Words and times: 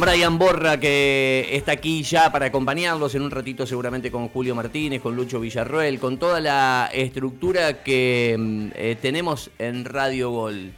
Brian 0.00 0.38
Borra, 0.38 0.80
que 0.80 1.50
está 1.52 1.72
aquí 1.72 2.02
ya 2.02 2.32
para 2.32 2.46
acompañarlos 2.46 3.14
en 3.14 3.20
un 3.20 3.30
ratito 3.30 3.66
seguramente 3.66 4.10
con 4.10 4.28
Julio 4.28 4.54
Martínez, 4.54 5.02
con 5.02 5.14
Lucho 5.14 5.40
Villarroel, 5.40 6.00
con 6.00 6.18
toda 6.18 6.40
la 6.40 6.88
estructura 6.90 7.82
que 7.82 8.34
mm, 8.38 8.68
eh, 8.74 8.96
tenemos 9.00 9.50
en 9.58 9.84
Radio 9.84 10.30
Gol. 10.30 10.72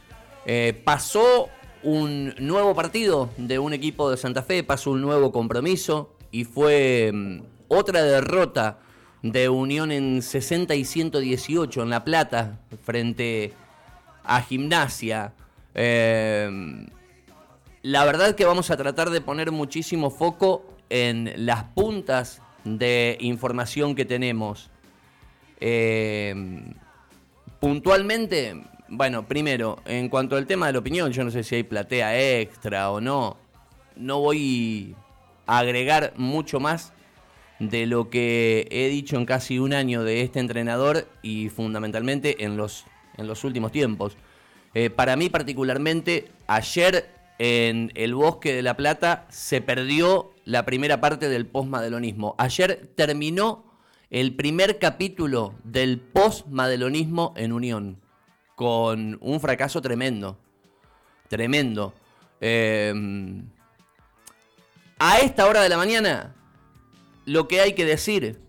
Eh, 0.45 0.79
pasó 0.83 1.47
un 1.83 2.35
nuevo 2.37 2.75
partido 2.75 3.29
de 3.37 3.59
un 3.59 3.71
equipo 3.71 4.11
de 4.11 4.17
Santa 4.17 4.43
Fe, 4.43 4.61
pasó 4.61 4.91
un 4.91 5.01
nuevo 5.01 5.31
compromiso 5.31 6.17
y 6.29 6.43
fue 6.43 7.09
mm, 7.13 7.41
otra 7.69 8.03
derrota 8.03 8.79
de 9.21 9.47
Unión 9.47 9.93
en 9.93 10.21
60 10.21 10.75
y 10.75 10.83
118 10.83 11.81
en 11.81 11.89
La 11.89 12.03
Plata 12.03 12.59
frente 12.83 13.53
a 14.25 14.41
Gimnasia. 14.41 15.33
Eh, 15.75 16.87
la 17.83 18.05
verdad 18.05 18.33
que 18.33 18.45
vamos 18.45 18.71
a 18.71 18.77
tratar 18.77 19.09
de 19.09 19.19
poner 19.19 19.51
muchísimo 19.51 20.09
foco 20.09 20.65
en 20.89 21.33
las 21.35 21.65
puntas 21.65 22.41
de 22.63 23.17
información 23.19 23.93
que 23.93 24.05
tenemos. 24.05 24.71
Eh, 25.59 26.33
puntualmente, 27.59 28.63
bueno, 28.87 29.27
primero, 29.27 29.81
en 29.85 30.07
cuanto 30.07 30.37
al 30.37 30.47
tema 30.47 30.67
de 30.67 30.73
la 30.73 30.79
opinión, 30.79 31.11
yo 31.11 31.25
no 31.25 31.31
sé 31.31 31.43
si 31.43 31.55
hay 31.55 31.63
platea 31.63 32.39
extra 32.39 32.89
o 32.89 33.01
no. 33.01 33.35
No 33.97 34.21
voy 34.21 34.95
a 35.45 35.59
agregar 35.59 36.13
mucho 36.15 36.61
más 36.61 36.93
de 37.59 37.85
lo 37.85 38.09
que 38.09 38.65
he 38.71 38.87
dicho 38.87 39.17
en 39.17 39.25
casi 39.25 39.59
un 39.59 39.73
año 39.73 40.05
de 40.05 40.21
este 40.21 40.39
entrenador 40.39 41.05
y 41.21 41.49
fundamentalmente 41.49 42.45
en 42.45 42.55
los, 42.55 42.85
en 43.17 43.27
los 43.27 43.43
últimos 43.43 43.73
tiempos. 43.73 44.15
Eh, 44.73 44.89
para 44.89 45.17
mí 45.17 45.29
particularmente, 45.29 46.31
ayer 46.47 47.12
en 47.39 47.91
el 47.95 48.15
Bosque 48.15 48.53
de 48.53 48.61
la 48.61 48.77
Plata 48.77 49.25
se 49.29 49.61
perdió 49.61 50.33
la 50.45 50.65
primera 50.65 51.01
parte 51.01 51.29
del 51.29 51.45
postmadelonismo. 51.45 52.35
Ayer 52.37 52.91
terminó 52.95 53.73
el 54.09 54.35
primer 54.35 54.77
capítulo 54.77 55.55
del 55.63 55.99
postmadelonismo 55.99 57.33
en 57.35 57.51
Unión, 57.51 57.99
con 58.55 59.17
un 59.21 59.39
fracaso 59.39 59.81
tremendo. 59.81 60.37
Tremendo. 61.29 61.93
Em, 62.39 63.47
a 64.99 65.19
esta 65.19 65.47
hora 65.47 65.61
de 65.61 65.69
la 65.69 65.77
mañana, 65.77 66.35
lo 67.25 67.47
que 67.47 67.61
hay 67.61 67.73
que 67.73 67.85
decir 67.85 68.39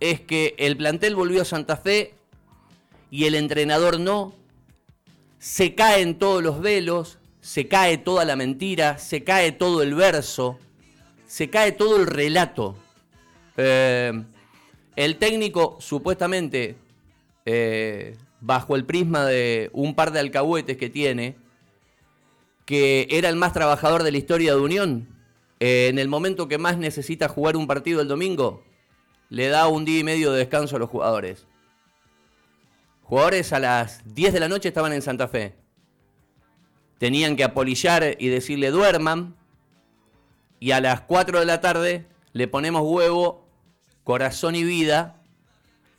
es 0.00 0.20
que 0.20 0.54
el 0.58 0.76
plantel 0.76 1.16
volvió 1.16 1.42
a 1.42 1.44
Santa 1.44 1.76
Fe 1.76 2.14
y 3.10 3.24
el 3.24 3.34
entrenador 3.34 3.98
no. 3.98 4.34
Se 5.38 5.74
caen 5.74 6.18
todos 6.18 6.42
los 6.42 6.60
velos, 6.60 7.17
se 7.48 7.66
cae 7.66 7.96
toda 7.96 8.26
la 8.26 8.36
mentira, 8.36 8.98
se 8.98 9.24
cae 9.24 9.52
todo 9.52 9.82
el 9.82 9.94
verso, 9.94 10.58
se 11.24 11.48
cae 11.48 11.72
todo 11.72 11.96
el 11.96 12.06
relato. 12.06 12.76
Eh, 13.56 14.12
el 14.96 15.16
técnico, 15.16 15.78
supuestamente, 15.80 16.76
eh, 17.46 18.18
bajo 18.42 18.76
el 18.76 18.84
prisma 18.84 19.24
de 19.24 19.70
un 19.72 19.94
par 19.94 20.12
de 20.12 20.20
alcahuetes 20.20 20.76
que 20.76 20.90
tiene, 20.90 21.36
que 22.66 23.08
era 23.10 23.30
el 23.30 23.36
más 23.36 23.54
trabajador 23.54 24.02
de 24.02 24.12
la 24.12 24.18
historia 24.18 24.54
de 24.54 24.60
Unión, 24.60 25.08
eh, 25.58 25.88
en 25.88 25.98
el 25.98 26.08
momento 26.08 26.48
que 26.48 26.58
más 26.58 26.76
necesita 26.76 27.28
jugar 27.28 27.56
un 27.56 27.66
partido 27.66 28.02
el 28.02 28.08
domingo, 28.08 28.62
le 29.30 29.48
da 29.48 29.68
un 29.68 29.86
día 29.86 30.00
y 30.00 30.04
medio 30.04 30.32
de 30.32 30.40
descanso 30.40 30.76
a 30.76 30.80
los 30.80 30.90
jugadores. 30.90 31.46
Jugadores 33.04 33.54
a 33.54 33.58
las 33.58 34.02
10 34.04 34.34
de 34.34 34.40
la 34.40 34.48
noche 34.50 34.68
estaban 34.68 34.92
en 34.92 35.00
Santa 35.00 35.28
Fe 35.28 35.54
tenían 36.98 37.36
que 37.36 37.44
apolillar 37.44 38.16
y 38.18 38.28
decirle 38.28 38.70
duerman. 38.70 39.36
Y 40.60 40.72
a 40.72 40.80
las 40.80 41.00
4 41.02 41.40
de 41.40 41.46
la 41.46 41.60
tarde 41.60 42.06
le 42.32 42.48
ponemos 42.48 42.82
huevo, 42.84 43.46
corazón 44.04 44.56
y 44.56 44.64
vida 44.64 45.22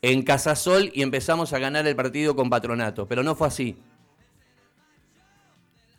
en 0.02 0.24
Casasol 0.24 0.92
y 0.94 1.02
empezamos 1.02 1.54
a 1.54 1.60
ganar 1.60 1.88
el 1.88 1.96
partido 1.96 2.36
con 2.36 2.50
Patronato. 2.50 3.08
Pero 3.08 3.24
no 3.24 3.36
fue 3.36 3.48
así. 3.48 3.78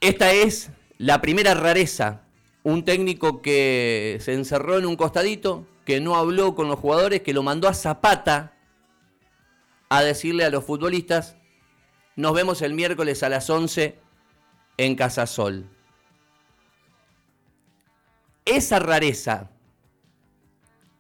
Esta 0.01 0.33
es 0.33 0.71
la 0.99 1.21
primera 1.21 1.55
rareza. 1.55 2.23
Un 2.63 2.85
técnico 2.85 3.41
que 3.41 4.19
se 4.21 4.35
encerró 4.35 4.79
en 4.79 4.85
un 4.85 4.97
costadito, 4.97 5.67
que 5.87 6.01
no 6.01 6.17
habló 6.17 6.55
con 6.55 6.69
los 6.69 6.79
jugadores, 6.79 7.23
que 7.23 7.33
lo 7.33 7.43
mandó 7.43 7.69
a 7.69 7.75
Zapata 7.75 8.55
a 9.89 10.03
decirle 10.03 10.45
a 10.45 10.51
los 10.51 10.65
futbolistas, 10.65 11.37
nos 12.17 12.35
vemos 12.35 12.63
el 12.63 12.75
miércoles 12.75 13.23
a 13.23 13.29
las 13.29 13.49
11 13.49 13.99
en 14.81 14.95
Casasol. 14.95 15.69
Esa 18.47 18.79
rareza 18.79 19.51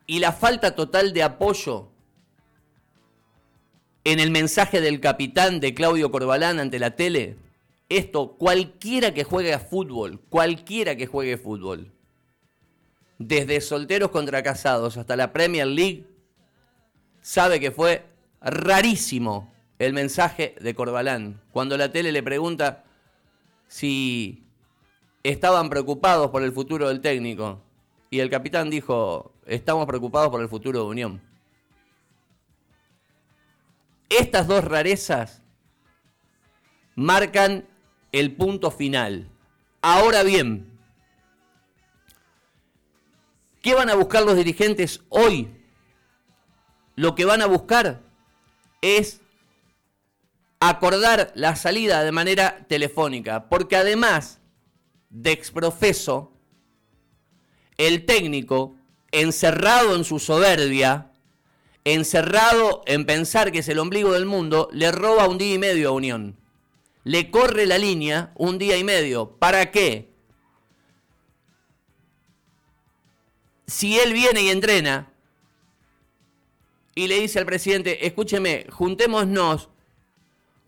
y 0.06 0.18
la 0.18 0.32
falta 0.32 0.74
total 0.74 1.14
de 1.14 1.22
apoyo 1.22 1.88
en 4.04 4.20
el 4.20 4.30
mensaje 4.30 4.82
del 4.82 5.00
capitán 5.00 5.60
de 5.60 5.72
Claudio 5.72 6.10
Corbalán 6.10 6.60
ante 6.60 6.78
la 6.78 6.94
tele, 6.94 7.38
esto 7.88 8.36
cualquiera 8.36 9.14
que 9.14 9.24
juegue 9.24 9.54
a 9.54 9.58
fútbol, 9.58 10.20
cualquiera 10.28 10.94
que 10.94 11.06
juegue 11.06 11.38
fútbol, 11.38 11.90
desde 13.18 13.62
solteros 13.62 14.10
contra 14.10 14.42
casados 14.42 14.98
hasta 14.98 15.16
la 15.16 15.32
Premier 15.32 15.66
League, 15.66 16.04
sabe 17.22 17.60
que 17.60 17.70
fue 17.70 18.04
rarísimo 18.42 19.50
el 19.78 19.94
mensaje 19.94 20.54
de 20.60 20.74
Corbalán. 20.74 21.40
Cuando 21.50 21.78
la 21.78 21.90
tele 21.90 22.12
le 22.12 22.22
pregunta, 22.22 22.84
si 23.70 24.44
estaban 25.22 25.70
preocupados 25.70 26.30
por 26.30 26.42
el 26.42 26.50
futuro 26.50 26.88
del 26.88 27.00
técnico. 27.00 27.62
Y 28.10 28.18
el 28.18 28.28
capitán 28.28 28.68
dijo, 28.68 29.32
estamos 29.46 29.86
preocupados 29.86 30.28
por 30.28 30.42
el 30.42 30.48
futuro 30.48 30.80
de 30.80 30.86
Unión. 30.86 31.22
Estas 34.08 34.48
dos 34.48 34.64
rarezas 34.64 35.40
marcan 36.96 37.64
el 38.10 38.34
punto 38.34 38.72
final. 38.72 39.28
Ahora 39.82 40.24
bien, 40.24 40.68
¿qué 43.62 43.74
van 43.74 43.88
a 43.88 43.94
buscar 43.94 44.24
los 44.24 44.34
dirigentes 44.34 45.04
hoy? 45.10 45.48
Lo 46.96 47.14
que 47.14 47.24
van 47.24 47.40
a 47.40 47.46
buscar 47.46 48.02
es 48.82 49.19
acordar 50.60 51.32
la 51.34 51.56
salida 51.56 52.04
de 52.04 52.12
manera 52.12 52.66
telefónica, 52.68 53.48
porque 53.48 53.76
además 53.76 54.40
de 55.08 55.32
exprofeso, 55.32 56.32
el 57.78 58.04
técnico, 58.04 58.76
encerrado 59.10 59.96
en 59.96 60.04
su 60.04 60.18
soberbia, 60.18 61.12
encerrado 61.84 62.82
en 62.86 63.06
pensar 63.06 63.50
que 63.50 63.60
es 63.60 63.68
el 63.68 63.78
ombligo 63.78 64.12
del 64.12 64.26
mundo, 64.26 64.68
le 64.72 64.92
roba 64.92 65.26
un 65.26 65.38
día 65.38 65.54
y 65.54 65.58
medio 65.58 65.88
a 65.88 65.92
Unión. 65.92 66.36
Le 67.04 67.30
corre 67.30 67.64
la 67.64 67.78
línea 67.78 68.32
un 68.36 68.58
día 68.58 68.76
y 68.76 68.84
medio. 68.84 69.38
¿Para 69.38 69.70
qué? 69.70 70.12
Si 73.66 73.98
él 73.98 74.12
viene 74.12 74.42
y 74.42 74.50
entrena 74.50 75.10
y 76.94 77.06
le 77.06 77.18
dice 77.18 77.38
al 77.38 77.46
presidente, 77.46 78.06
escúcheme, 78.06 78.66
juntémonos 78.68 79.69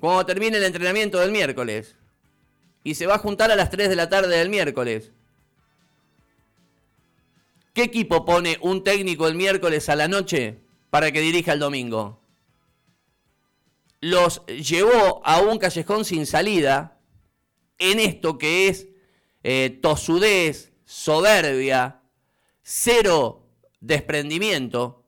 cuando 0.03 0.27
termine 0.27 0.57
el 0.57 0.65
entrenamiento 0.65 1.21
del 1.21 1.31
miércoles. 1.31 1.95
Y 2.83 2.97
se 2.97 3.07
va 3.07 3.15
a 3.15 3.19
juntar 3.19 3.53
a 3.53 3.55
las 3.55 3.71
3 3.71 3.89
de 3.89 3.95
la 3.95 4.09
tarde 4.09 4.37
del 4.37 4.49
miércoles. 4.49 5.13
¿Qué 7.73 7.85
equipo 7.85 8.25
pone 8.25 8.59
un 8.63 8.83
técnico 8.83 9.29
el 9.29 9.37
miércoles 9.37 9.89
a 9.89 9.95
la 9.95 10.09
noche 10.09 10.59
para 10.91 11.13
que 11.13 11.21
dirija 11.21 11.53
el 11.53 11.61
domingo? 11.61 12.21
Los 14.01 14.45
llevó 14.47 15.25
a 15.25 15.39
un 15.39 15.59
callejón 15.59 16.05
sin 16.05 16.27
salida 16.27 16.99
en 17.79 18.01
esto 18.01 18.39
que 18.39 18.67
es 18.67 18.89
eh, 19.45 19.79
tosudez, 19.81 20.73
soberbia, 20.85 22.03
cero 22.65 23.47
desprendimiento, 23.79 25.05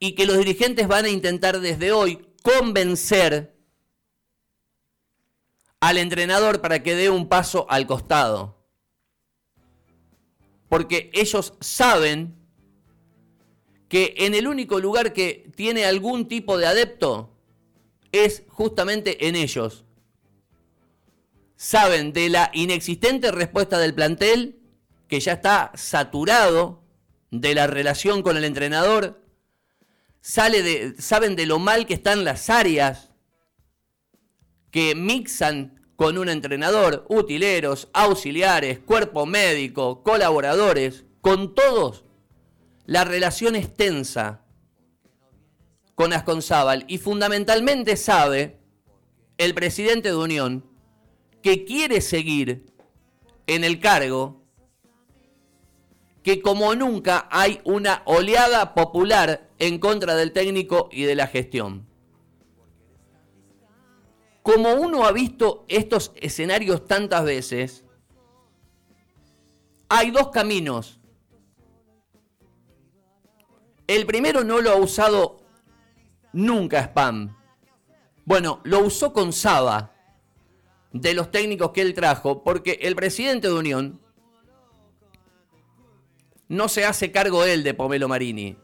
y 0.00 0.16
que 0.16 0.26
los 0.26 0.36
dirigentes 0.36 0.88
van 0.88 1.04
a 1.04 1.10
intentar 1.10 1.60
desde 1.60 1.92
hoy 1.92 2.26
convencer 2.42 3.59
al 5.80 5.96
entrenador 5.96 6.60
para 6.60 6.82
que 6.82 6.94
dé 6.94 7.10
un 7.10 7.28
paso 7.28 7.66
al 7.68 7.86
costado. 7.86 8.58
Porque 10.68 11.10
ellos 11.14 11.54
saben 11.60 12.36
que 13.88 14.14
en 14.18 14.34
el 14.34 14.46
único 14.46 14.78
lugar 14.78 15.12
que 15.12 15.50
tiene 15.56 15.84
algún 15.84 16.28
tipo 16.28 16.58
de 16.58 16.66
adepto 16.66 17.36
es 18.12 18.44
justamente 18.48 19.26
en 19.26 19.34
ellos. 19.34 19.84
Saben 21.56 22.12
de 22.12 22.28
la 22.28 22.50
inexistente 22.54 23.32
respuesta 23.32 23.78
del 23.78 23.94
plantel, 23.94 24.60
que 25.08 25.18
ya 25.18 25.32
está 25.32 25.72
saturado 25.74 26.84
de 27.30 27.54
la 27.54 27.66
relación 27.66 28.22
con 28.22 28.36
el 28.36 28.44
entrenador, 28.44 29.20
sale 30.20 30.62
de, 30.62 30.94
saben 31.00 31.36
de 31.36 31.46
lo 31.46 31.58
mal 31.58 31.86
que 31.86 31.94
están 31.94 32.24
las 32.24 32.48
áreas 32.48 33.09
que 34.70 34.94
mixan 34.94 35.80
con 35.96 36.16
un 36.16 36.28
entrenador, 36.28 37.04
utileros, 37.08 37.88
auxiliares, 37.92 38.78
cuerpo 38.78 39.26
médico, 39.26 40.02
colaboradores, 40.02 41.04
con 41.20 41.54
todos, 41.54 42.04
la 42.86 43.04
relación 43.04 43.54
es 43.54 43.76
tensa 43.76 44.42
con 45.94 46.14
Asconzábal 46.14 46.84
y 46.88 46.96
fundamentalmente 46.96 47.96
sabe 47.98 48.58
el 49.36 49.52
presidente 49.52 50.08
de 50.08 50.16
Unión 50.16 50.64
que 51.42 51.66
quiere 51.66 52.00
seguir 52.00 52.72
en 53.46 53.64
el 53.64 53.80
cargo, 53.80 54.42
que 56.22 56.40
como 56.40 56.74
nunca 56.74 57.28
hay 57.30 57.60
una 57.64 58.02
oleada 58.06 58.74
popular 58.74 59.50
en 59.58 59.78
contra 59.78 60.16
del 60.16 60.32
técnico 60.32 60.88
y 60.90 61.02
de 61.02 61.14
la 61.14 61.26
gestión. 61.26 61.89
Como 64.42 64.74
uno 64.74 65.04
ha 65.04 65.12
visto 65.12 65.64
estos 65.68 66.12
escenarios 66.16 66.86
tantas 66.86 67.24
veces, 67.24 67.84
hay 69.88 70.10
dos 70.10 70.30
caminos. 70.30 70.98
El 73.86 74.06
primero 74.06 74.44
no 74.44 74.60
lo 74.60 74.70
ha 74.70 74.76
usado 74.76 75.38
nunca 76.32 76.80
Spam. 76.80 77.36
Bueno, 78.24 78.60
lo 78.64 78.80
usó 78.80 79.12
con 79.12 79.32
Saba, 79.32 79.92
de 80.92 81.14
los 81.14 81.30
técnicos 81.30 81.72
que 81.72 81.82
él 81.82 81.94
trajo, 81.94 82.42
porque 82.42 82.78
el 82.82 82.96
presidente 82.96 83.48
de 83.48 83.54
Unión 83.54 84.00
no 86.48 86.68
se 86.68 86.84
hace 86.84 87.12
cargo 87.12 87.44
él 87.44 87.62
de 87.62 87.74
Pomelo 87.74 88.08
Marini, 88.08 88.56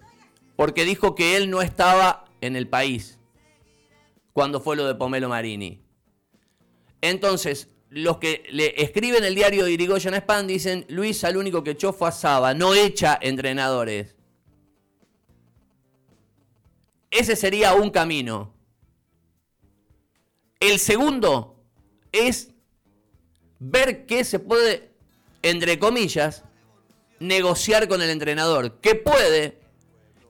porque 0.56 0.84
dijo 0.84 1.14
que 1.14 1.36
él 1.36 1.50
no 1.50 1.62
estaba 1.62 2.24
en 2.40 2.56
el 2.56 2.68
país 2.68 3.20
cuando 4.36 4.60
fue 4.60 4.76
lo 4.76 4.86
de 4.86 4.94
Pomelo 4.94 5.30
Marini. 5.30 5.80
Entonces, 7.00 7.70
los 7.88 8.18
que 8.18 8.44
le 8.50 8.82
escriben 8.82 9.24
el 9.24 9.34
diario 9.34 9.64
de 9.64 9.72
Irigoyen 9.72 10.12
Spam 10.12 10.46
dicen, 10.46 10.84
Luis 10.90 11.24
al 11.24 11.38
único 11.38 11.64
que 11.64 11.70
echó 11.70 11.94
fue 11.94 12.08
a 12.08 12.12
Saba, 12.12 12.52
no 12.52 12.74
echa 12.74 13.18
entrenadores. 13.22 14.14
Ese 17.10 17.34
sería 17.34 17.72
un 17.72 17.88
camino. 17.88 18.52
El 20.60 20.80
segundo 20.80 21.64
es 22.12 22.50
ver 23.58 24.04
qué 24.04 24.22
se 24.22 24.38
puede, 24.38 24.92
entre 25.40 25.78
comillas, 25.78 26.44
negociar 27.20 27.88
con 27.88 28.02
el 28.02 28.10
entrenador. 28.10 28.82
Que 28.82 28.96
puede, 28.96 29.58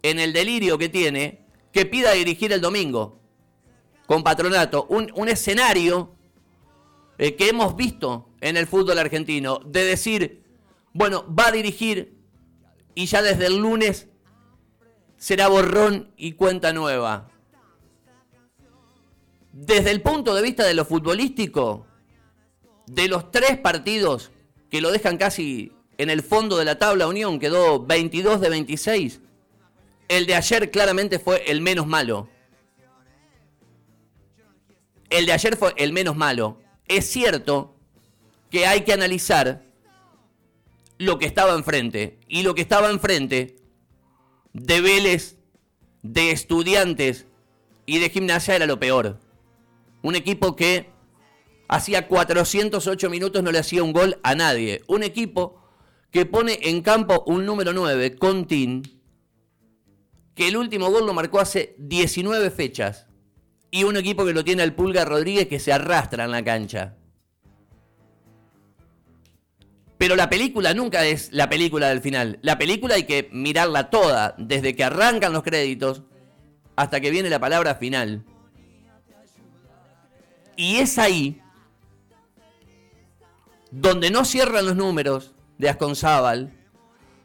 en 0.04 0.20
el 0.20 0.32
delirio 0.32 0.78
que 0.78 0.88
tiene, 0.88 1.44
que 1.72 1.86
pida 1.86 2.12
dirigir 2.12 2.52
el 2.52 2.60
domingo 2.60 3.25
con 4.06 4.22
patronato. 4.22 4.86
Un, 4.88 5.28
escenario 5.28 6.14
eh, 7.18 7.34
que 7.36 7.48
hemos 7.48 7.76
visto 7.76 8.30
en 8.40 8.56
el 8.56 8.66
fútbol 8.66 8.98
argentino 8.98 9.60
de 9.64 9.84
decir, 9.84 10.44
bueno, 10.92 11.24
va 11.32 11.48
a 11.48 11.52
dirigir 11.52 12.16
y 12.94 13.06
ya 13.06 13.22
desde 13.22 13.46
el 13.46 13.58
lunes 13.58 14.08
será 15.16 15.48
borrón 15.48 16.12
y 16.16 16.32
cuenta 16.32 16.72
nueva. 16.72 17.28
Desde 19.52 19.90
el 19.90 20.02
punto 20.02 20.34
de 20.34 20.42
vista 20.42 20.64
de 20.64 20.74
lo 20.74 20.84
futbolístico, 20.84 21.86
de 22.86 23.08
los 23.08 23.30
tres 23.30 23.58
partidos 23.58 24.30
que 24.70 24.80
lo 24.80 24.90
dejan 24.90 25.16
casi 25.16 25.72
en 25.98 26.10
el 26.10 26.22
fondo 26.22 26.58
de 26.58 26.64
la 26.64 26.78
tabla 26.78 27.08
Unión, 27.08 27.38
quedó 27.38 27.84
22 27.84 28.40
de 28.40 28.50
26. 28.50 29.20
El 30.08 30.26
de 30.26 30.34
ayer 30.34 30.70
claramente 30.70 31.18
fue 31.18 31.50
el 31.50 31.60
menos 31.60 31.86
malo. 31.86 32.28
El 35.10 35.26
de 35.26 35.32
ayer 35.32 35.56
fue 35.56 35.74
el 35.76 35.92
menos 35.92 36.16
malo. 36.16 36.60
Es 36.88 37.06
cierto 37.06 37.76
que 38.50 38.66
hay 38.66 38.82
que 38.82 38.92
analizar 38.92 39.64
lo 40.98 41.18
que 41.18 41.26
estaba 41.26 41.54
enfrente. 41.54 42.18
Y 42.28 42.42
lo 42.42 42.54
que 42.54 42.62
estaba 42.62 42.90
enfrente 42.90 43.56
de 44.52 44.80
Vélez, 44.80 45.36
de 46.02 46.30
estudiantes 46.30 47.26
y 47.84 47.98
de 47.98 48.10
gimnasia 48.10 48.56
era 48.56 48.66
lo 48.66 48.78
peor. 48.78 49.20
Un 50.02 50.14
equipo 50.14 50.56
que 50.56 50.90
hacía 51.68 52.08
408 52.08 53.10
minutos 53.10 53.42
no 53.42 53.52
le 53.52 53.58
hacía 53.58 53.82
un 53.82 53.92
gol 53.92 54.18
a 54.22 54.34
nadie. 54.34 54.82
Un 54.86 55.02
equipo 55.02 55.60
que 56.10 56.26
pone 56.26 56.58
en 56.62 56.82
campo 56.82 57.24
un 57.26 57.44
número 57.44 57.72
9, 57.72 58.16
Contín, 58.16 58.82
que 60.34 60.48
el 60.48 60.56
último 60.56 60.90
gol 60.90 61.06
lo 61.06 61.14
marcó 61.14 61.40
hace 61.40 61.74
19 61.78 62.50
fechas. 62.50 63.05
Y 63.76 63.84
un 63.84 63.94
equipo 63.99 64.25
que 64.25 64.32
lo 64.32 64.43
tiene 64.43 64.62
al 64.62 64.73
Pulga 64.73 65.05
Rodríguez 65.05 65.49
que 65.49 65.58
se 65.58 65.70
arrastra 65.70 66.25
en 66.25 66.31
la 66.31 66.43
cancha. 66.43 66.94
Pero 69.99 70.17
la 70.17 70.31
película 70.31 70.73
nunca 70.73 71.05
es 71.05 71.31
la 71.31 71.50
película 71.50 71.90
del 71.90 72.00
final. 72.00 72.38
La 72.40 72.56
película 72.56 72.94
hay 72.94 73.05
que 73.05 73.28
mirarla 73.32 73.90
toda, 73.90 74.34
desde 74.38 74.75
que 74.75 74.82
arrancan 74.82 75.34
los 75.34 75.43
créditos 75.43 76.05
hasta 76.75 77.02
que 77.02 77.11
viene 77.11 77.28
la 77.28 77.38
palabra 77.38 77.75
final. 77.75 78.25
Y 80.56 80.76
es 80.76 80.96
ahí 80.96 81.43
donde 83.70 84.11
no 84.11 84.25
cierran 84.25 84.64
los 84.64 84.76
números 84.76 85.34
de 85.58 85.69
Asconzábal, 85.69 86.50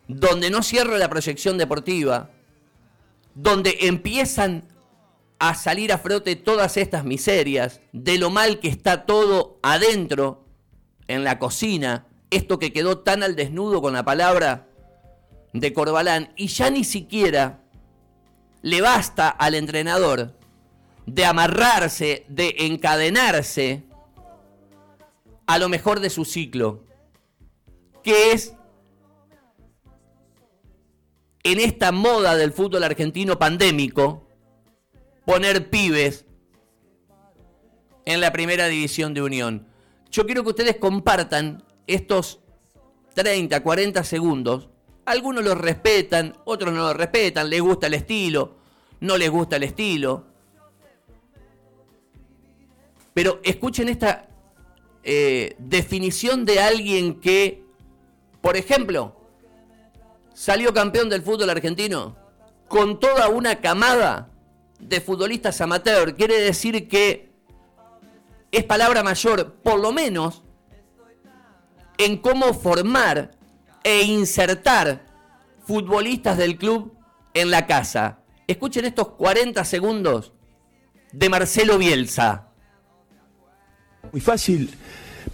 donde 0.10 0.50
no 0.50 0.64
cierra 0.64 0.98
la 0.98 1.10
proyección 1.10 1.58
deportiva, 1.58 2.30
donde 3.36 3.78
empiezan 3.84 4.66
a 5.42 5.56
salir 5.56 5.92
a 5.92 5.98
frote 5.98 6.36
todas 6.36 6.78
estas 6.78 7.04
miserias, 7.04 7.82
de 7.94 8.20
lo 8.20 8.30
mal 8.30 8.60
que 8.60 8.68
está 8.68 9.08
todo 9.08 9.58
adentro, 9.64 10.46
en 11.08 11.24
la 11.24 11.40
cocina, 11.40 12.06
esto 12.30 12.60
que 12.60 12.72
quedó 12.72 13.00
tan 13.00 13.24
al 13.24 13.36
desnudo 13.36 13.82
con 13.82 13.94
la 13.94 14.06
palabra 14.06 14.68
de 15.52 15.74
Corbalán 15.74 16.32
y 16.38 16.48
ya 16.48 16.70
ni 16.70 16.84
siquiera 16.84 17.64
le 18.62 18.82
basta 18.82 19.30
al 19.30 19.56
entrenador 19.56 20.38
de 21.08 21.26
amarrarse, 21.26 22.24
de 22.30 22.56
encadenarse 22.60 23.84
a 25.48 25.58
lo 25.58 25.70
mejor 25.70 26.02
de 26.02 26.12
su 26.12 26.24
ciclo, 26.24 26.86
que 28.04 28.32
es 28.32 28.54
en 31.44 31.60
esta 31.60 31.92
moda 31.92 32.36
del 32.36 32.54
fútbol 32.54 32.84
argentino 32.84 33.40
pandémico, 33.40 34.28
poner 35.26 35.70
pibes 35.70 36.26
en 38.06 38.22
la 38.22 38.32
primera 38.32 38.68
división 38.68 39.14
de 39.14 39.22
Unión. 39.22 39.68
Yo 40.12 40.26
quiero 40.26 40.44
que 40.44 40.50
ustedes 40.50 40.78
compartan 40.78 41.64
estos 41.88 42.40
30, 43.14 43.62
40 43.62 44.04
segundos, 44.04 44.70
algunos 45.06 45.44
los 45.44 45.58
respetan, 45.58 46.38
otros 46.46 46.74
no 46.74 46.82
los 46.82 46.96
respetan, 46.96 47.50
les 47.50 47.62
gusta 47.62 47.88
el 47.88 47.94
estilo, 47.96 48.58
no 49.00 49.18
les 49.18 49.30
gusta 49.30 49.56
el 49.56 49.64
estilo. 49.64 50.26
Pero 53.14 53.42
escuchen 53.44 53.90
esta 53.90 54.30
eh, 55.04 55.56
definición 55.60 56.46
de 56.46 56.60
alguien 56.60 57.20
que, 57.20 57.64
por 58.42 58.56
ejemplo, 58.56 59.18
salió 60.34 60.74
campeón 60.74 61.10
del 61.10 61.22
fútbol 61.22 61.50
argentino 61.50 62.16
con 62.68 63.00
toda 63.00 63.28
una 63.28 63.60
camada 63.60 64.30
de 64.82 65.02
futbolistas 65.02 65.62
amateur. 65.62 66.16
Quiere 66.16 66.40
decir 66.42 66.88
que 66.88 67.32
es 68.52 68.64
palabra 68.64 69.04
mayor, 69.04 69.54
por 69.64 69.80
lo 69.80 69.92
menos, 69.92 70.44
en 71.98 72.18
cómo 72.18 72.54
formar 72.54 73.32
e 73.84 74.02
insertar 74.04 75.06
futbolistas 75.66 76.38
del 76.38 76.58
club 76.58 76.94
en 77.34 77.52
la 77.52 77.66
casa. 77.66 78.20
Escuchen 78.48 78.86
estos 78.86 79.10
40 79.10 79.64
segundos 79.64 80.34
de 81.12 81.30
Marcelo 81.30 81.78
Bielsa. 81.78 82.48
Muy 84.12 84.22
fácil 84.22 84.76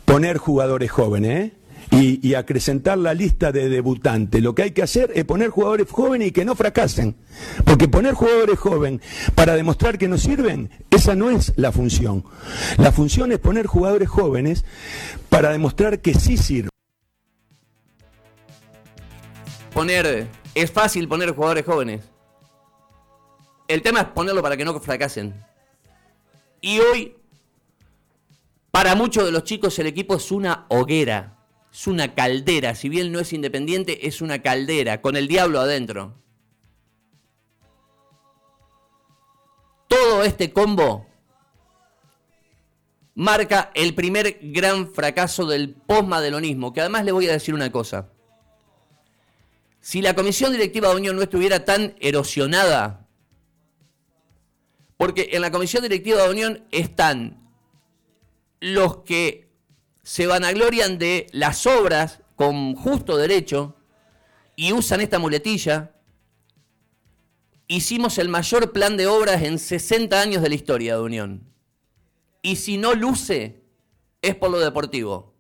poner 0.06 0.38
jugadores 0.38 0.92
jóvenes, 0.92 1.52
¿eh? 1.52 1.57
Y, 1.92 2.36
acrecentar 2.36 2.98
la 2.98 3.14
lista 3.14 3.52
de 3.52 3.70
debutantes. 3.70 4.42
Lo 4.42 4.54
que 4.54 4.64
hay 4.64 4.72
que 4.72 4.84
hacer 4.84 5.12
es 5.16 5.26
poner 5.26 5.50
jugadores 5.50 5.90
jóvenes 5.90 6.30
y 6.30 6.32
que 6.32 6.46
no 6.46 6.56
fracasen. 6.56 7.16
Porque 7.66 7.88
poner 7.88 8.14
jugadores 8.14 8.60
jóvenes 8.60 9.02
para 9.36 9.56
demostrar 9.56 9.98
que 9.98 10.08
no 10.08 10.18
sirven, 10.18 10.70
esa 10.90 11.16
no 11.16 11.30
es 11.30 11.54
la 11.56 11.72
función. 11.72 12.26
La 12.78 12.92
función 12.92 13.32
es 13.32 13.40
poner 13.40 13.68
jugadores 13.68 14.10
jóvenes 14.10 14.66
para 15.30 15.52
demostrar 15.52 16.00
que 16.00 16.14
sí 16.14 16.38
sirven. 16.38 16.70
Poner, 19.74 20.28
es 20.56 20.72
fácil 20.72 21.08
poner 21.08 21.32
jugadores 21.32 21.66
jóvenes. 21.66 22.04
El 23.68 23.82
tema 23.82 24.02
es 24.02 24.08
ponerlo 24.08 24.42
para 24.42 24.58
que 24.58 24.66
no 24.66 24.80
fracasen. 24.80 25.34
Y 26.62 26.80
hoy, 26.80 27.16
para 28.72 28.96
muchos 28.96 29.26
de 29.26 29.32
los 29.32 29.44
chicos, 29.44 29.78
el 29.80 29.88
equipo 29.88 30.16
es 30.16 30.32
una 30.32 30.66
hoguera 30.70 31.37
es 31.78 31.86
una 31.86 32.16
caldera, 32.16 32.74
si 32.74 32.90
bien 32.90 33.12
no 33.12 33.20
es 33.20 33.34
independiente, 33.34 34.08
es 34.08 34.24
una 34.24 34.42
caldera, 34.42 35.00
con 35.00 35.16
el 35.16 35.28
diablo 35.28 35.60
adentro. 35.60 36.16
Todo 39.88 40.24
este 40.24 40.52
combo 40.52 41.06
marca 43.14 43.72
el 43.76 43.94
primer 43.94 44.40
gran 44.42 44.92
fracaso 44.92 45.46
del 45.46 45.76
posmadelonismo, 45.76 46.74
que 46.74 46.82
además 46.82 47.06
le 47.06 47.12
voy 47.12 47.28
a 47.28 47.34
decir 47.34 47.54
una 47.54 47.72
cosa. 47.72 48.10
Si 49.80 50.02
la 50.02 50.16
comisión 50.16 50.52
directiva 50.54 50.90
de 50.90 50.96
Unión 50.96 51.16
no 51.16 51.22
estuviera 51.22 51.64
tan 51.64 51.96
erosionada, 52.00 53.08
porque 54.98 55.30
en 55.34 55.42
la 55.42 55.52
comisión 55.52 55.84
directiva 55.84 56.24
de 56.24 56.32
Unión 56.32 56.66
están 56.72 57.52
los 58.62 59.04
que 59.04 59.47
se 60.08 60.26
vanaglorian 60.26 60.98
de 60.98 61.28
las 61.34 61.68
obras 61.68 62.22
con 62.38 62.76
justo 62.76 63.18
derecho 63.18 63.76
y 64.56 64.72
usan 64.72 65.02
esta 65.02 65.20
muletilla. 65.20 66.00
Hicimos 67.68 68.18
el 68.18 68.30
mayor 68.30 68.72
plan 68.72 68.96
de 68.96 69.08
obras 69.08 69.44
en 69.44 69.60
60 69.60 70.22
años 70.22 70.42
de 70.42 70.48
la 70.48 70.56
historia 70.56 70.96
de 70.96 71.02
Unión. 71.02 71.54
Y 72.42 72.56
si 72.56 72.78
no 72.78 72.94
luce, 72.94 73.66
es 74.22 74.34
por 74.34 74.50
lo 74.50 74.60
deportivo. 74.60 75.36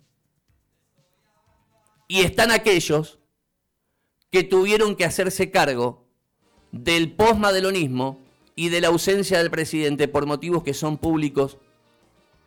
Y 2.09 2.23
están 2.23 2.51
aquellos 2.51 3.19
que 4.31 4.43
tuvieron 4.43 4.97
que 4.97 5.05
hacerse 5.05 5.49
cargo 5.49 6.09
del 6.73 7.13
posmadelonismo 7.13 8.19
y 8.53 8.67
de 8.67 8.81
la 8.81 8.89
ausencia 8.89 9.37
del 9.37 9.49
presidente 9.49 10.09
por 10.09 10.25
motivos 10.25 10.61
que 10.61 10.73
son 10.73 10.97
públicos 10.97 11.57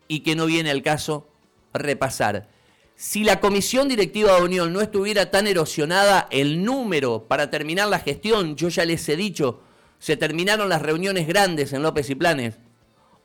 y 0.07 0.19
que 0.19 0.35
no 0.35 0.45
viene 0.45 0.69
al 0.69 0.83
caso 0.83 1.30
repasar. 1.73 2.47
Si 2.95 3.23
la 3.23 3.39
comisión 3.39 3.87
directiva 3.87 4.35
de 4.35 4.43
Unión 4.43 4.73
no 4.73 4.81
estuviera 4.81 5.31
tan 5.31 5.47
erosionada, 5.47 6.27
el 6.29 6.63
número 6.63 7.27
para 7.27 7.49
terminar 7.49 7.87
la 7.87 7.99
gestión, 7.99 8.55
yo 8.55 8.69
ya 8.69 8.85
les 8.85 9.07
he 9.09 9.15
dicho, 9.15 9.61
se 9.97 10.17
terminaron 10.17 10.69
las 10.69 10.81
reuniones 10.81 11.27
grandes 11.27 11.73
en 11.73 11.83
López 11.83 12.09
y 12.09 12.15
Planes. 12.15 12.55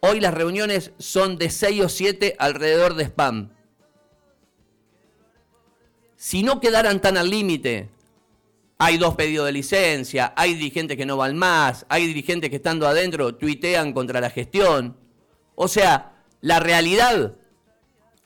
Hoy 0.00 0.21
las 0.21 0.35
reuniones 0.35 0.93
son 0.99 1.37
de 1.38 1.50
6 1.50 1.85
o 1.85 1.88
7 1.88 2.37
alrededor 2.38 2.95
de 2.95 3.05
spam. 3.05 3.50
Si 6.17 6.43
no 6.43 6.61
quedaran 6.61 7.00
tan 7.00 7.17
al 7.17 7.29
límite 7.29 7.91
hay 8.79 8.99
dos 8.99 9.15
pedidos 9.15 9.47
de 9.47 9.53
licencia, 9.53 10.35
hay 10.37 10.55
dirigentes 10.55 10.97
que 10.97 11.07
no 11.07 11.17
van 11.17 11.37
más, 11.37 11.87
hay 11.88 12.07
dirigentes 12.07 12.50
que 12.50 12.57
estando 12.57 12.87
adentro 12.87 13.35
tuitean 13.35 13.93
contra 13.93 14.21
la 14.21 14.31
gestión. 14.31 14.97
O 15.55 15.67
sea, 15.67 16.12
la 16.43 16.61
realidad, 16.61 17.35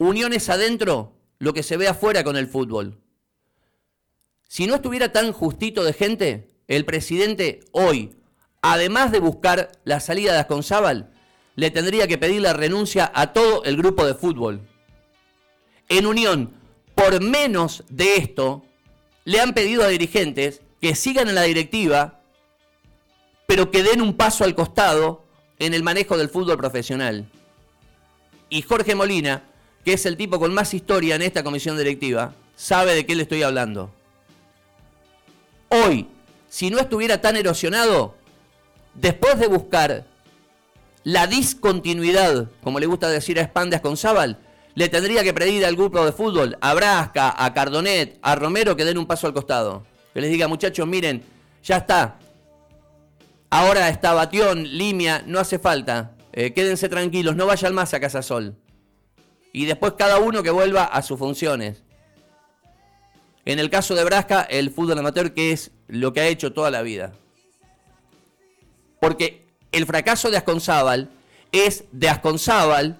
Unión 0.00 0.32
es 0.32 0.48
adentro 0.48 1.12
lo 1.38 1.52
que 1.52 1.62
se 1.62 1.76
ve 1.76 1.86
afuera 1.86 2.24
con 2.24 2.38
el 2.38 2.46
fútbol. 2.46 3.02
Si 4.48 4.66
no 4.66 4.76
estuviera 4.76 5.12
tan 5.12 5.30
justito 5.30 5.84
de 5.84 5.92
gente, 5.92 6.54
el 6.68 6.86
presidente 6.86 7.60
hoy, 7.72 8.16
además 8.62 9.12
de 9.12 9.20
buscar 9.20 9.72
la 9.84 10.00
salida 10.00 10.32
de 10.32 10.38
Asconzábal, 10.38 11.12
le 11.54 11.70
tendría 11.70 12.08
que 12.08 12.16
pedir 12.16 12.40
la 12.40 12.54
renuncia 12.54 13.12
a 13.14 13.34
todo 13.34 13.62
el 13.64 13.76
grupo 13.76 14.06
de 14.06 14.14
fútbol. 14.14 14.66
En 15.90 16.06
Unión, 16.06 16.54
por 16.94 17.20
menos 17.20 17.84
de 17.90 18.16
esto, 18.16 18.64
le 19.26 19.38
han 19.38 19.52
pedido 19.52 19.84
a 19.84 19.88
dirigentes 19.88 20.62
que 20.80 20.94
sigan 20.94 21.28
en 21.28 21.34
la 21.34 21.42
directiva, 21.42 22.22
pero 23.46 23.70
que 23.70 23.82
den 23.82 24.00
un 24.00 24.16
paso 24.16 24.44
al 24.44 24.54
costado 24.54 25.26
en 25.58 25.74
el 25.74 25.82
manejo 25.82 26.16
del 26.16 26.30
fútbol 26.30 26.56
profesional. 26.56 27.30
Y 28.48 28.62
Jorge 28.62 28.94
Molina, 28.94 29.49
que 29.84 29.92
es 29.94 30.06
el 30.06 30.16
tipo 30.16 30.38
con 30.38 30.52
más 30.54 30.74
historia 30.74 31.14
en 31.14 31.22
esta 31.22 31.42
comisión 31.42 31.76
directiva, 31.76 32.34
sabe 32.56 32.94
de 32.94 33.06
qué 33.06 33.14
le 33.14 33.22
estoy 33.22 33.42
hablando. 33.42 33.90
Hoy, 35.68 36.08
si 36.48 36.70
no 36.70 36.78
estuviera 36.78 37.20
tan 37.20 37.36
erosionado, 37.36 38.16
después 38.94 39.38
de 39.38 39.46
buscar 39.46 40.04
la 41.04 41.26
discontinuidad, 41.26 42.48
como 42.62 42.80
le 42.80 42.86
gusta 42.86 43.08
decir 43.08 43.38
a 43.38 43.42
Espandas 43.42 43.80
con 43.80 43.96
Zabal, 43.96 44.38
le 44.74 44.88
tendría 44.88 45.22
que 45.22 45.34
pedir 45.34 45.64
al 45.64 45.76
grupo 45.76 46.04
de 46.04 46.12
fútbol, 46.12 46.56
a 46.60 46.74
Brasca, 46.74 47.34
a 47.36 47.52
Cardonet, 47.54 48.18
a 48.22 48.34
Romero 48.34 48.76
que 48.76 48.84
den 48.84 48.98
un 48.98 49.06
paso 49.06 49.26
al 49.26 49.32
costado. 49.32 49.84
Que 50.12 50.20
les 50.20 50.30
diga, 50.30 50.48
muchachos, 50.48 50.86
miren, 50.86 51.22
ya 51.62 51.78
está. 51.78 52.18
Ahora 53.48 53.88
está 53.88 54.12
Batión, 54.12 54.64
Limia, 54.64 55.24
no 55.26 55.38
hace 55.38 55.58
falta. 55.58 56.12
Eh, 56.32 56.52
quédense 56.52 56.88
tranquilos, 56.88 57.34
no 57.34 57.46
vayan 57.46 57.74
más 57.74 57.94
a 57.94 58.00
Casa 58.00 58.22
Sol. 58.22 58.56
Y 59.52 59.66
después 59.66 59.94
cada 59.98 60.18
uno 60.18 60.42
que 60.42 60.50
vuelva 60.50 60.84
a 60.84 61.02
sus 61.02 61.18
funciones. 61.18 61.82
En 63.44 63.58
el 63.58 63.70
caso 63.70 63.94
de 63.94 64.04
Brasca, 64.04 64.42
el 64.42 64.70
fútbol 64.70 64.98
amateur, 64.98 65.32
que 65.32 65.52
es 65.52 65.72
lo 65.88 66.12
que 66.12 66.20
ha 66.20 66.28
hecho 66.28 66.52
toda 66.52 66.70
la 66.70 66.82
vida. 66.82 67.12
Porque 69.00 69.46
el 69.72 69.86
fracaso 69.86 70.30
de 70.30 70.36
Asconzábal 70.36 71.10
es 71.52 71.84
de 71.90 72.08
Asconzábal 72.08 72.98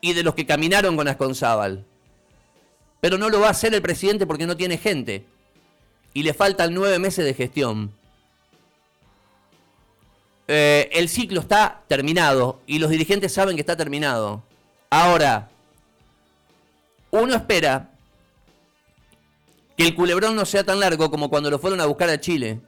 y 0.00 0.12
de 0.12 0.22
los 0.22 0.34
que 0.34 0.46
caminaron 0.46 0.96
con 0.96 1.08
Asconzábal. 1.08 1.84
Pero 3.00 3.18
no 3.18 3.28
lo 3.28 3.40
va 3.40 3.48
a 3.48 3.52
hacer 3.52 3.74
el 3.74 3.82
presidente 3.82 4.26
porque 4.26 4.46
no 4.46 4.56
tiene 4.56 4.76
gente. 4.78 5.24
Y 6.14 6.22
le 6.22 6.34
faltan 6.34 6.74
nueve 6.74 6.98
meses 6.98 7.24
de 7.24 7.34
gestión. 7.34 7.92
Eh, 10.48 10.88
el 10.92 11.08
ciclo 11.08 11.40
está 11.40 11.82
terminado 11.88 12.60
y 12.66 12.78
los 12.78 12.90
dirigentes 12.90 13.32
saben 13.32 13.56
que 13.56 13.60
está 13.60 13.76
terminado. 13.76 14.42
Ahora, 14.90 15.50
uno 17.10 17.34
espera 17.34 17.90
que 19.76 19.86
el 19.86 19.94
culebrón 19.94 20.34
no 20.34 20.44
sea 20.44 20.64
tan 20.64 20.80
largo 20.80 21.10
como 21.10 21.30
cuando 21.30 21.50
lo 21.50 21.58
fueron 21.58 21.80
a 21.80 21.86
buscar 21.86 22.10
a 22.10 22.20
Chile. 22.20 22.60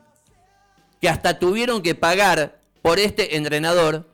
Que 1.00 1.08
hasta 1.08 1.38
tuvieron 1.38 1.82
que 1.82 1.94
pagar 1.94 2.60
por 2.82 2.98
este 2.98 3.36
entrenador 3.36 4.08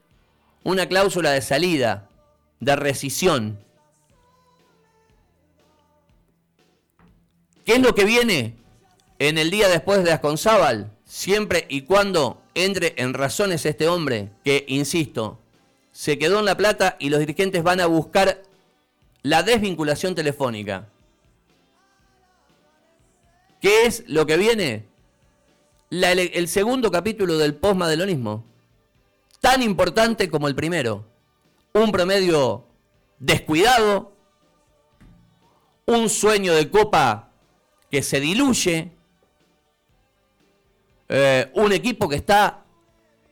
una 0.64 0.86
cláusula 0.86 1.30
de 1.30 1.42
salida 1.42 2.08
de 2.60 2.74
rescisión. 2.74 3.58
¿Qué 7.64 7.74
es 7.74 7.80
lo 7.80 7.94
que 7.94 8.04
viene 8.04 8.54
en 9.18 9.38
el 9.38 9.50
día 9.50 9.68
después 9.68 10.02
de 10.04 10.12
Asconzábal? 10.12 10.90
Siempre 11.04 11.66
y 11.68 11.82
cuando 11.82 12.42
entre 12.54 12.94
en 12.96 13.12
razones 13.12 13.66
este 13.66 13.88
hombre, 13.88 14.30
que, 14.44 14.64
insisto, 14.68 15.38
se 15.92 16.18
quedó 16.18 16.38
en 16.38 16.46
La 16.46 16.56
Plata 16.56 16.96
y 16.98 17.10
los 17.10 17.20
dirigentes 17.20 17.62
van 17.62 17.80
a 17.80 17.86
buscar 17.86 18.42
la 19.26 19.42
desvinculación 19.42 20.14
telefónica. 20.14 20.88
¿Qué 23.60 23.86
es 23.86 24.04
lo 24.06 24.24
que 24.24 24.36
viene? 24.36 24.86
el 25.90 26.48
segundo 26.48 26.90
capítulo 26.92 27.36
del 27.36 27.56
postmadelonismo. 27.56 28.44
Tan 29.40 29.62
importante 29.62 30.30
como 30.30 30.46
el 30.46 30.54
primero 30.54 31.04
un 31.72 31.90
promedio 31.92 32.66
descuidado, 33.18 34.12
un 35.86 36.08
sueño 36.08 36.54
de 36.54 36.70
copa 36.70 37.32
que 37.90 38.02
se 38.02 38.20
diluye, 38.20 38.92
eh, 41.08 41.50
un 41.54 41.72
equipo 41.72 42.08
que 42.08 42.16
está 42.16 42.64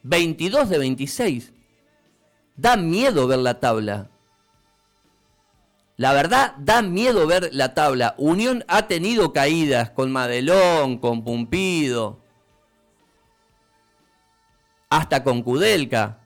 22 0.02 0.68
de 0.68 0.78
26. 0.78 1.52
Da 2.56 2.76
miedo 2.76 3.28
ver 3.28 3.38
la 3.38 3.60
tabla. 3.60 4.10
La 5.96 6.12
verdad, 6.12 6.54
da 6.58 6.82
miedo 6.82 7.26
ver 7.26 7.50
la 7.52 7.74
tabla. 7.74 8.14
Unión 8.18 8.64
ha 8.68 8.88
tenido 8.88 9.32
caídas 9.32 9.90
con 9.90 10.10
Madelón, 10.10 10.98
con 10.98 11.22
Pumpido, 11.22 12.20
hasta 14.88 15.22
con 15.22 15.42
Kudelka 15.42 16.24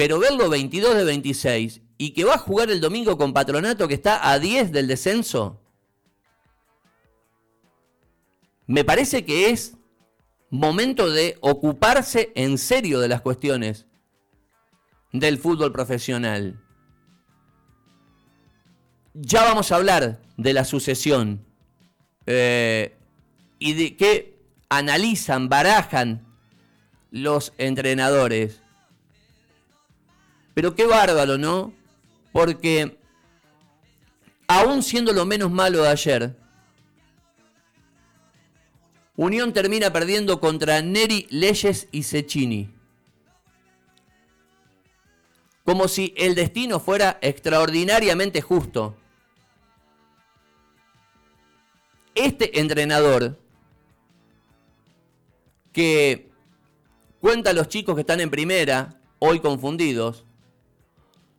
pero 0.00 0.18
verlo 0.18 0.48
22 0.48 0.94
de 0.94 1.04
26 1.04 1.82
y 1.98 2.14
que 2.14 2.24
va 2.24 2.36
a 2.36 2.38
jugar 2.38 2.70
el 2.70 2.80
domingo 2.80 3.18
con 3.18 3.34
Patronato 3.34 3.86
que 3.86 3.92
está 3.92 4.30
a 4.30 4.38
10 4.38 4.72
del 4.72 4.86
descenso, 4.86 5.60
me 8.66 8.82
parece 8.82 9.26
que 9.26 9.50
es 9.50 9.76
momento 10.48 11.10
de 11.10 11.36
ocuparse 11.42 12.32
en 12.34 12.56
serio 12.56 12.98
de 12.98 13.08
las 13.08 13.20
cuestiones 13.20 13.84
del 15.12 15.36
fútbol 15.36 15.70
profesional. 15.70 16.58
Ya 19.14 19.42
vamos 19.42 19.72
a 19.72 19.76
hablar 19.76 20.20
de 20.36 20.52
la 20.52 20.64
sucesión 20.64 21.44
eh, 22.26 22.96
y 23.58 23.72
de 23.74 23.96
qué 23.96 24.38
analizan, 24.68 25.48
barajan 25.48 26.24
los 27.10 27.52
entrenadores. 27.58 28.62
Pero 30.54 30.74
qué 30.74 30.86
bárbaro, 30.86 31.38
¿no? 31.38 31.72
Porque 32.32 32.98
aún 34.46 34.82
siendo 34.82 35.12
lo 35.12 35.26
menos 35.26 35.50
malo 35.50 35.82
de 35.82 35.88
ayer, 35.88 36.36
Unión 39.16 39.52
termina 39.52 39.92
perdiendo 39.92 40.40
contra 40.40 40.80
Neri, 40.80 41.26
Leyes 41.30 41.88
y 41.92 42.04
Cecchini. 42.04 42.70
Como 45.64 45.88
si 45.88 46.14
el 46.16 46.34
destino 46.34 46.80
fuera 46.80 47.18
extraordinariamente 47.20 48.40
justo. 48.40 48.96
Este 52.14 52.60
entrenador 52.60 53.38
que 55.72 56.30
cuenta 57.20 57.50
a 57.50 57.52
los 57.52 57.68
chicos 57.68 57.94
que 57.94 58.00
están 58.00 58.20
en 58.20 58.30
primera, 58.30 59.00
hoy 59.18 59.40
confundidos, 59.40 60.24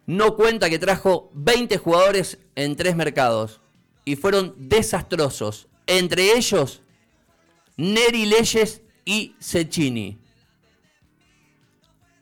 no 0.06 0.36
cuenta 0.36 0.70
que 0.70 0.80
trajo 0.80 1.30
20 1.34 1.78
jugadores 1.78 2.40
en 2.56 2.76
tres 2.76 2.96
mercados 2.96 3.62
y 4.06 4.16
fueron 4.16 4.56
desastrosos. 4.58 5.68
Entre 5.88 6.38
ellos, 6.38 6.82
Neri 7.78 8.26
Leyes 8.26 8.82
y 9.06 9.36
Cecchini. 9.40 10.20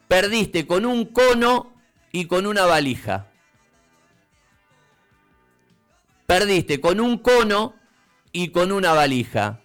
Perdiste 0.07 0.65
con 0.65 0.85
un 0.85 1.05
cono 1.05 1.73
y 2.11 2.25
con 2.25 2.47
una 2.47 2.65
valija. 2.65 3.31
Perdiste 6.25 6.79
con 6.79 6.99
un 6.99 7.17
cono 7.19 7.78
y 8.31 8.49
con 8.49 8.71
una 8.71 8.93
valija. 8.93 9.61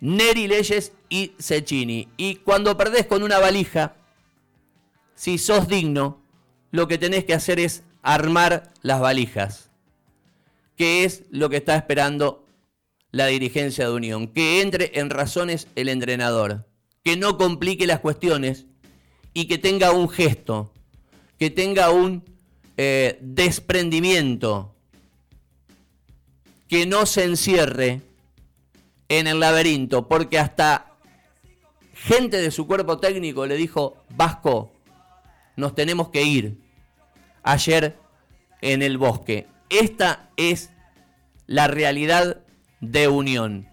Neri 0.00 0.48
Leyes 0.48 0.92
y 1.08 1.32
Cecchini. 1.38 2.08
Y 2.16 2.36
cuando 2.36 2.76
perdés 2.76 3.06
con 3.06 3.22
una 3.22 3.38
valija, 3.38 3.94
si 5.14 5.38
sos 5.38 5.68
digno, 5.68 6.20
lo 6.70 6.88
que 6.88 6.98
tenés 6.98 7.24
que 7.24 7.34
hacer 7.34 7.60
es 7.60 7.84
armar 8.02 8.72
las 8.82 9.00
valijas. 9.00 9.70
¿Qué 10.76 11.04
es 11.04 11.24
lo 11.30 11.48
que 11.50 11.58
está 11.58 11.76
esperando 11.76 12.44
la 13.10 13.26
dirigencia 13.26 13.86
de 13.86 13.92
Unión? 13.92 14.26
Que 14.26 14.62
entre 14.62 14.98
en 14.98 15.10
razones 15.10 15.68
el 15.76 15.88
entrenador, 15.88 16.66
que 17.04 17.16
no 17.16 17.36
complique 17.36 17.86
las 17.86 18.00
cuestiones 18.00 18.66
y 19.34 19.46
que 19.46 19.58
tenga 19.58 19.92
un 19.92 20.08
gesto, 20.08 20.72
que 21.38 21.50
tenga 21.50 21.90
un 21.90 22.24
eh, 22.76 23.18
desprendimiento, 23.20 24.71
que 26.72 26.86
no 26.86 27.04
se 27.04 27.24
encierre 27.24 28.00
en 29.10 29.26
el 29.26 29.40
laberinto, 29.40 30.08
porque 30.08 30.38
hasta 30.38 30.94
gente 31.92 32.38
de 32.38 32.50
su 32.50 32.66
cuerpo 32.66 32.96
técnico 32.96 33.44
le 33.44 33.56
dijo, 33.56 33.98
Vasco, 34.16 34.72
nos 35.54 35.74
tenemos 35.74 36.08
que 36.08 36.22
ir 36.22 36.56
ayer 37.42 37.98
en 38.62 38.80
el 38.80 38.96
bosque. 38.96 39.46
Esta 39.68 40.30
es 40.38 40.70
la 41.46 41.68
realidad 41.68 42.40
de 42.80 43.06
Unión. 43.06 43.68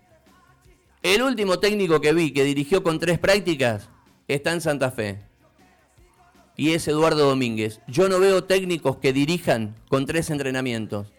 El 1.01 1.21
último 1.21 1.59
técnico 1.59 2.01
que 2.01 2.11
vi 2.11 2.33
que 2.33 2.43
dirigió 2.43 2.83
con 2.83 2.99
tres 2.99 3.17
prácticas 3.17 3.87
está 4.27 4.51
en 4.51 4.59
Santa 4.59 4.91
Fe. 4.91 5.21
Y 6.57 6.73
es 6.73 6.85
Eduardo 6.89 7.29
Domínguez. 7.29 7.79
Yo 7.87 8.09
no 8.09 8.19
veo 8.19 8.43
técnicos 8.43 8.97
que 8.97 9.13
dirijan 9.13 9.77
con 9.87 10.05
tres 10.05 10.29
entrenamientos. 10.29 11.13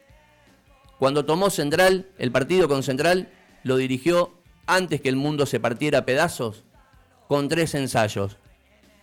Cuando 1.00 1.24
tomó 1.24 1.48
Central, 1.48 2.10
el 2.18 2.30
partido 2.30 2.68
con 2.68 2.82
Central, 2.82 3.30
lo 3.62 3.78
dirigió 3.78 4.34
antes 4.66 5.00
que 5.00 5.08
el 5.08 5.16
mundo 5.16 5.46
se 5.46 5.58
partiera 5.58 6.00
a 6.00 6.04
pedazos, 6.04 6.64
con 7.26 7.48
tres 7.48 7.74
ensayos. 7.74 8.36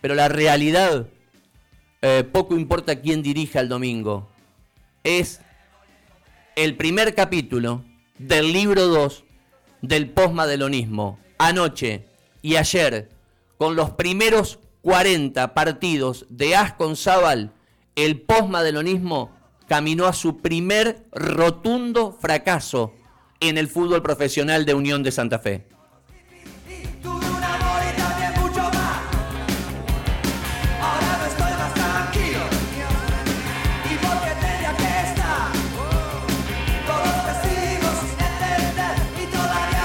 Pero 0.00 0.14
la 0.14 0.28
realidad 0.28 1.08
eh, 2.00 2.22
poco 2.22 2.56
importa 2.56 3.00
quién 3.00 3.20
dirija 3.24 3.58
el 3.58 3.68
domingo. 3.68 4.28
Es 5.02 5.40
el 6.54 6.76
primer 6.76 7.16
capítulo 7.16 7.84
del 8.16 8.52
libro 8.52 8.86
2 8.86 9.24
del 9.82 10.08
postmadelonismo. 10.08 11.18
Anoche 11.36 12.04
y 12.42 12.54
ayer, 12.54 13.10
con 13.56 13.74
los 13.74 13.90
primeros 13.90 14.60
40 14.82 15.52
partidos 15.52 16.26
de 16.28 16.54
Asconzábal, 16.54 17.50
el 17.96 18.20
postmadelonismo 18.20 19.36
caminó 19.68 20.06
a 20.06 20.12
su 20.12 20.38
primer 20.38 21.06
rotundo 21.12 22.16
fracaso 22.20 22.94
en 23.40 23.58
el 23.58 23.68
fútbol 23.68 24.02
profesional 24.02 24.64
de 24.64 24.74
Unión 24.74 25.02
de 25.02 25.12
Santa 25.12 25.38
Fe. 25.38 25.66